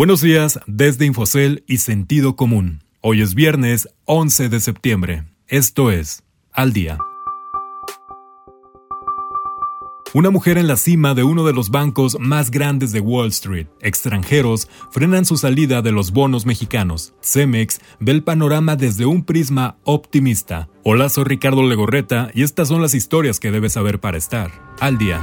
Buenos 0.00 0.22
días 0.22 0.58
desde 0.66 1.04
Infocel 1.04 1.62
y 1.66 1.76
Sentido 1.76 2.34
Común. 2.34 2.82
Hoy 3.02 3.20
es 3.20 3.34
viernes 3.34 3.86
11 4.06 4.48
de 4.48 4.58
septiembre. 4.58 5.24
Esto 5.46 5.90
es 5.90 6.22
Al 6.52 6.72
Día. 6.72 6.96
Una 10.14 10.30
mujer 10.30 10.56
en 10.56 10.68
la 10.68 10.76
cima 10.76 11.12
de 11.12 11.22
uno 11.22 11.44
de 11.44 11.52
los 11.52 11.68
bancos 11.68 12.16
más 12.18 12.50
grandes 12.50 12.92
de 12.92 13.00
Wall 13.00 13.28
Street, 13.28 13.66
extranjeros, 13.82 14.68
frenan 14.90 15.26
su 15.26 15.36
salida 15.36 15.82
de 15.82 15.92
los 15.92 16.12
bonos 16.12 16.46
mexicanos. 16.46 17.12
Cemex 17.20 17.78
ve 17.98 18.12
el 18.12 18.22
panorama 18.22 18.76
desde 18.76 19.04
un 19.04 19.22
prisma 19.22 19.76
optimista. 19.84 20.70
Hola, 20.82 21.10
soy 21.10 21.24
Ricardo 21.24 21.62
Legorreta 21.62 22.30
y 22.32 22.42
estas 22.42 22.68
son 22.68 22.80
las 22.80 22.94
historias 22.94 23.38
que 23.38 23.50
debes 23.50 23.74
saber 23.74 24.00
para 24.00 24.16
estar 24.16 24.50
al 24.80 24.96
día. 24.96 25.20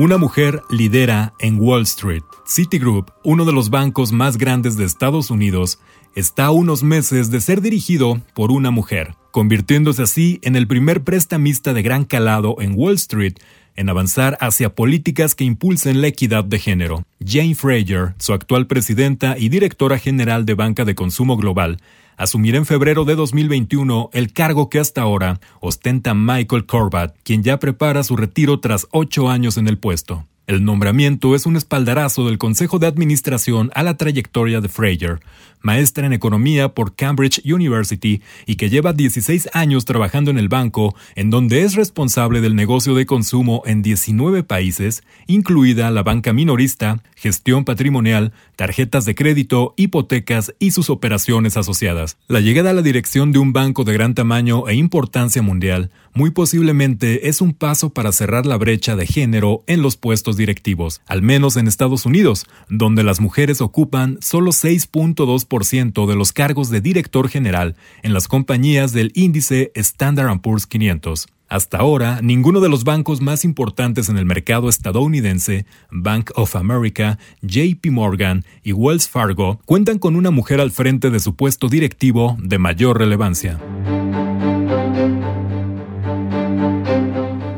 Una 0.00 0.16
mujer 0.16 0.62
lidera 0.70 1.34
en 1.40 1.60
Wall 1.60 1.82
Street. 1.82 2.22
Citigroup, 2.46 3.10
uno 3.22 3.44
de 3.44 3.52
los 3.52 3.68
bancos 3.68 4.12
más 4.12 4.38
grandes 4.38 4.78
de 4.78 4.86
Estados 4.86 5.30
Unidos, 5.30 5.78
está 6.16 6.46
a 6.46 6.50
unos 6.52 6.82
meses 6.82 7.30
de 7.30 7.42
ser 7.42 7.60
dirigido 7.60 8.18
por 8.32 8.50
una 8.50 8.70
mujer, 8.70 9.14
convirtiéndose 9.30 10.04
así 10.04 10.40
en 10.42 10.56
el 10.56 10.66
primer 10.66 11.04
prestamista 11.04 11.74
de 11.74 11.82
gran 11.82 12.06
calado 12.06 12.56
en 12.60 12.72
Wall 12.78 12.94
Street 12.94 13.34
en 13.76 13.90
avanzar 13.90 14.38
hacia 14.40 14.74
políticas 14.74 15.34
que 15.34 15.44
impulsen 15.44 16.00
la 16.00 16.06
equidad 16.06 16.44
de 16.44 16.58
género. 16.58 17.04
Jane 17.22 17.54
Fraser, 17.54 18.14
su 18.16 18.32
actual 18.32 18.66
presidenta 18.66 19.36
y 19.36 19.50
directora 19.50 19.98
general 19.98 20.46
de 20.46 20.54
Banca 20.54 20.86
de 20.86 20.94
Consumo 20.94 21.36
Global, 21.36 21.76
asumirá 22.20 22.58
en 22.58 22.66
febrero 22.66 23.06
de 23.06 23.14
2021 23.14 24.10
el 24.12 24.34
cargo 24.34 24.68
que 24.68 24.78
hasta 24.78 25.00
ahora 25.00 25.40
ostenta 25.58 26.12
Michael 26.12 26.66
Corbat, 26.66 27.16
quien 27.22 27.42
ya 27.42 27.58
prepara 27.58 28.02
su 28.02 28.14
retiro 28.14 28.60
tras 28.60 28.86
ocho 28.90 29.30
años 29.30 29.56
en 29.56 29.66
el 29.68 29.78
puesto. 29.78 30.26
El 30.50 30.64
nombramiento 30.64 31.36
es 31.36 31.46
un 31.46 31.54
espaldarazo 31.54 32.26
del 32.26 32.36
Consejo 32.36 32.80
de 32.80 32.88
Administración 32.88 33.70
a 33.72 33.84
la 33.84 33.96
trayectoria 33.96 34.60
de 34.60 34.68
Fraser, 34.68 35.20
maestra 35.60 36.06
en 36.06 36.12
economía 36.12 36.70
por 36.70 36.96
Cambridge 36.96 37.40
University 37.44 38.20
y 38.46 38.56
que 38.56 38.68
lleva 38.68 38.92
16 38.92 39.50
años 39.52 39.84
trabajando 39.84 40.28
en 40.28 40.38
el 40.38 40.48
banco, 40.48 40.96
en 41.14 41.30
donde 41.30 41.62
es 41.62 41.76
responsable 41.76 42.40
del 42.40 42.56
negocio 42.56 42.96
de 42.96 43.06
consumo 43.06 43.62
en 43.64 43.82
19 43.82 44.42
países, 44.42 45.04
incluida 45.28 45.88
la 45.92 46.02
banca 46.02 46.32
minorista, 46.32 47.00
gestión 47.14 47.64
patrimonial, 47.64 48.32
tarjetas 48.56 49.04
de 49.04 49.14
crédito, 49.14 49.74
hipotecas 49.76 50.52
y 50.58 50.72
sus 50.72 50.90
operaciones 50.90 51.56
asociadas. 51.56 52.16
La 52.26 52.40
llegada 52.40 52.70
a 52.70 52.74
la 52.74 52.82
dirección 52.82 53.30
de 53.30 53.38
un 53.38 53.52
banco 53.52 53.84
de 53.84 53.92
gran 53.92 54.14
tamaño 54.14 54.66
e 54.66 54.74
importancia 54.74 55.42
mundial 55.42 55.92
muy 56.12 56.30
posiblemente 56.30 57.28
es 57.28 57.40
un 57.40 57.52
paso 57.52 57.90
para 57.90 58.10
cerrar 58.10 58.44
la 58.44 58.56
brecha 58.56 58.96
de 58.96 59.06
género 59.06 59.62
en 59.68 59.80
los 59.80 59.96
puestos 59.96 60.36
directivos, 60.40 61.02
al 61.06 61.22
menos 61.22 61.56
en 61.56 61.68
Estados 61.68 62.06
Unidos, 62.06 62.46
donde 62.68 63.04
las 63.04 63.20
mujeres 63.20 63.60
ocupan 63.60 64.18
solo 64.20 64.50
6.2% 64.50 66.06
de 66.06 66.16
los 66.16 66.32
cargos 66.32 66.70
de 66.70 66.80
director 66.80 67.28
general 67.28 67.76
en 68.02 68.12
las 68.12 68.26
compañías 68.26 68.92
del 68.92 69.12
índice 69.14 69.70
Standard 69.74 70.40
Poor's 70.40 70.66
500. 70.66 71.28
Hasta 71.50 71.78
ahora, 71.78 72.20
ninguno 72.22 72.60
de 72.60 72.68
los 72.68 72.84
bancos 72.84 73.20
más 73.20 73.44
importantes 73.44 74.08
en 74.08 74.16
el 74.16 74.24
mercado 74.24 74.68
estadounidense, 74.68 75.66
Bank 75.90 76.30
of 76.36 76.54
America, 76.54 77.18
JP 77.42 77.90
Morgan 77.90 78.44
y 78.62 78.72
Wells 78.72 79.08
Fargo, 79.08 79.60
cuentan 79.66 79.98
con 79.98 80.14
una 80.14 80.30
mujer 80.30 80.60
al 80.60 80.70
frente 80.70 81.10
de 81.10 81.18
su 81.18 81.34
puesto 81.34 81.68
directivo 81.68 82.36
de 82.40 82.58
mayor 82.58 82.98
relevancia. 82.98 83.58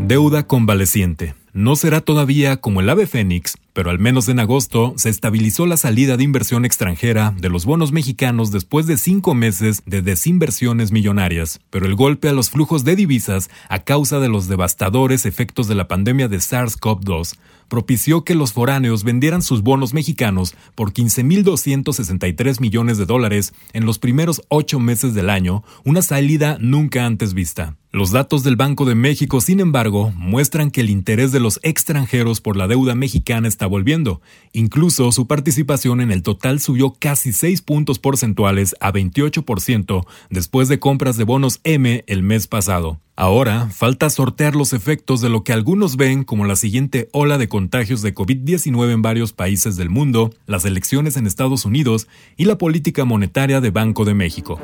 Deuda 0.01 0.47
convaleciente. 0.47 1.42
No 1.55 1.77
será 1.77 2.01
todavía 2.01 2.57
como 2.57 2.81
el 2.81 2.89
ave 2.89 3.07
fénix, 3.07 3.59
pero 3.75 3.91
al 3.91 3.99
menos 3.99 4.27
en 4.31 4.41
agosto 4.41 4.95
se 4.97 5.11
estabilizó 5.11 5.67
la 5.67 5.77
salida 5.77 6.17
de 6.17 6.25
inversión 6.25 6.65
extranjera 6.65 7.35
de 7.37 7.51
los 7.51 7.67
bonos 7.67 7.93
mexicanos 7.93 8.51
después 8.53 8.87
de 8.87 8.97
cinco 8.97 9.35
meses 9.35 9.83
de 9.85 10.01
desinversiones 10.01 10.93
millonarias. 10.93 11.61
Pero 11.69 11.85
el 11.85 11.95
golpe 11.95 12.31
a 12.31 12.33
los 12.33 12.49
flujos 12.49 12.85
de 12.85 12.97
divisas 12.97 13.51
a 13.69 13.81
causa 13.81 14.19
de 14.19 14.31
los 14.31 14.49
devastadores 14.49 15.27
efectos 15.27 15.69
de 15.69 15.75
la 15.75 15.89
pandemia 15.89 16.27
de 16.27 16.39
SARS-CoV-2 16.39 17.35
propició 17.73 18.23
que 18.23 18.35
los 18.35 18.53
foráneos 18.53 19.03
vendieran 19.03 19.41
sus 19.41 19.63
bonos 19.63 19.95
mexicanos 19.95 20.55
por 20.75 20.93
15.263 20.93 22.61
millones 22.61 22.99
de 22.99 23.07
dólares 23.07 23.55
en 23.73 23.87
los 23.87 23.99
primeros 23.99 24.43
ocho 24.49 24.79
meses 24.79 25.15
del 25.15 25.31
año, 25.31 25.65
una 25.83 26.03
salida 26.03 26.59
nunca 26.61 27.07
antes 27.07 27.33
vista. 27.33 27.79
Los 27.91 28.11
datos 28.11 28.43
del 28.43 28.57
Banco 28.57 28.85
de 28.85 28.95
México, 28.95 29.41
sin 29.41 29.59
embargo, 29.59 30.13
muestran 30.17 30.71
que 30.71 30.83
el 30.83 30.91
interés 30.91 31.33
de 31.33 31.41
los 31.41 31.61
extranjeros 31.63 32.43
por 32.43 32.59
la 32.59 32.69
deuda 32.69 32.95
mexicana 32.95 33.49
está 33.49 33.67
volviendo. 33.67 34.21
Incluso 34.53 35.11
su 35.11 35.27
participación 35.27 36.03
en 36.03 36.13
el 36.13 36.23
total 36.23 36.61
subió 36.61 36.93
casi 36.99 37.33
6 37.33 37.63
puntos 37.63 37.99
porcentuales 37.99 38.77
a 38.81 38.93
28% 38.93 40.05
después 40.29 40.69
de 40.69 40.79
compras 40.79 41.17
de 41.17 41.25
bonos 41.25 41.61
M 41.65 42.05
el 42.07 42.23
mes 42.23 42.49
pasado. 42.49 43.01
Ahora 43.15 43.69
falta 43.69 44.09
sortear 44.09 44.57
los 44.57 44.73
efectos 44.73 45.21
de 45.21 45.29
lo 45.29 45.45
que 45.45 45.53
algunos 45.53 45.97
ven 45.97 46.25
como 46.25 46.47
la 46.47 46.57
siguiente 46.57 47.11
ola 47.13 47.37
de 47.37 47.47
contagios 47.47 48.01
de 48.01 48.15
COVID-19 48.15 48.91
en 48.91 49.03
varios 49.03 49.35
países 49.35 49.77
del 49.77 49.91
mundo, 49.91 50.33
las 50.47 50.65
elecciones 50.65 51.19
en 51.19 51.27
Estados 51.27 51.67
Unidos 51.67 52.09
y 52.39 52.47
la 52.47 52.57
política 52.57 53.05
monetaria 53.05 53.61
de 53.61 53.71
Banco 53.71 54.07
de 54.07 54.15
México. 54.15 54.59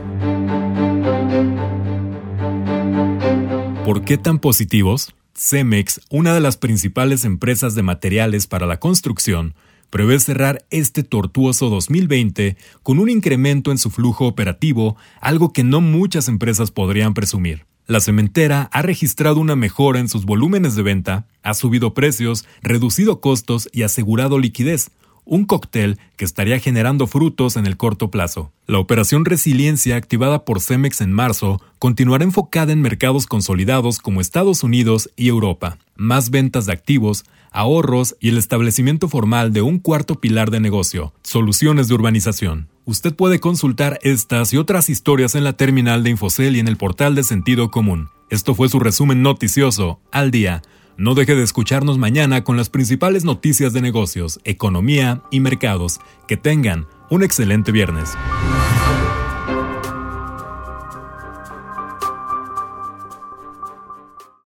¿Por 3.85 4.03
qué 4.03 4.17
tan 4.17 4.39
positivos? 4.39 5.15
Cemex, 5.35 6.01
una 6.09 6.33
de 6.33 6.41
las 6.41 6.57
principales 6.57 7.27
empresas 7.27 7.75
de 7.75 7.83
materiales 7.83 8.47
para 8.47 8.67
la 8.67 8.81
construcción, 8.81 9.55
prevé 9.91 10.19
cerrar 10.21 10.65
este 10.71 11.03
tortuoso 11.03 11.69
2020 11.69 12.57
con 12.83 12.99
un 12.99 13.11
incremento 13.11 13.73
en 13.73 13.79
su 13.79 13.91
flujo 13.91 14.27
operativo, 14.27 14.97
algo 15.21 15.53
que 15.53 15.65
no 15.65 15.83
muchas 15.83 16.29
empresas 16.29 16.71
podrían 16.71 17.13
presumir. 17.13 17.67
La 17.89 18.01
cementera 18.01 18.69
ha 18.71 18.83
registrado 18.83 19.41
una 19.41 19.57
mejora 19.57 19.99
en 19.99 20.11
sus 20.11 20.27
volúmenes 20.27 20.77
de 20.77 20.83
venta, 20.83 21.27
ha 21.43 21.55
subido 21.55 21.95
precios, 21.95 22.45
reducido 22.61 23.23
costos 23.23 23.71
y 23.73 23.81
asegurado 23.81 24.39
liquidez, 24.39 24.91
un 25.25 25.47
cóctel 25.47 25.99
que 26.19 26.27
estaría 26.27 26.59
generando 26.59 27.07
frutos 27.07 27.57
en 27.57 27.65
el 27.65 27.79
corto 27.79 28.11
plazo. 28.11 28.53
La 28.67 28.79
operación 28.79 29.25
Resiliencia 29.25 29.97
activada 29.97 30.45
por 30.45 30.61
Cemex 30.61 31.01
en 31.01 31.15
marzo 31.15 31.63
continuará 31.79 32.25
enfocada 32.25 32.75
en 32.75 32.83
mercados 32.83 33.27
consolidados 33.27 34.01
como 34.01 34.21
Estados 34.21 34.63
Unidos 34.63 35.09
y 35.17 35.29
Europa, 35.29 35.79
más 35.97 36.29
ventas 36.29 36.67
de 36.67 36.75
activos, 36.75 37.25
ahorros 37.53 38.17
y 38.21 38.29
el 38.29 38.37
establecimiento 38.37 39.09
formal 39.09 39.55
de 39.55 39.63
un 39.63 39.79
cuarto 39.79 40.17
pilar 40.21 40.51
de 40.51 40.61
negocio, 40.61 41.15
soluciones 41.23 41.89
de 41.89 41.95
urbanización. 41.95 42.69
Usted 42.89 43.15
puede 43.15 43.39
consultar 43.39 43.99
estas 44.01 44.55
y 44.55 44.57
otras 44.57 44.89
historias 44.89 45.35
en 45.35 45.45
la 45.45 45.53
terminal 45.53 46.03
de 46.03 46.09
Infocel 46.09 46.57
y 46.57 46.59
en 46.59 46.69
el 46.69 46.79
portal 46.79 47.15
de 47.15 47.23
Sentido 47.23 47.71
Común. 47.71 48.09
Esto 48.31 48.55
fue 48.55 48.71
su 48.71 48.81
resumen 48.81 49.21
noticioso, 49.21 50.01
al 50.11 50.31
día. 50.31 50.63
No 50.97 51.15
deje 51.15 51.35
de 51.35 51.43
escucharnos 51.43 51.99
mañana 51.99 52.45
con 52.45 52.57
las 52.57 52.71
principales 52.71 53.27
noticias 53.27 53.75
de 53.75 53.83
negocios, 53.83 54.41
economía 54.45 55.21
y 55.31 55.41
mercados. 55.41 56.01
Que 56.27 56.39
tengan 56.39 56.87
un 57.11 57.23
excelente 57.23 57.73
viernes. 57.73 58.15